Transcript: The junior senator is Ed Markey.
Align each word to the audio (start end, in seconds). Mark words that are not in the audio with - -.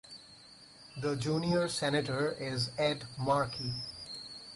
The 0.97 1.15
junior 1.15 1.67
senator 1.69 2.31
is 2.31 2.71
Ed 2.79 3.05
Markey. 3.19 3.75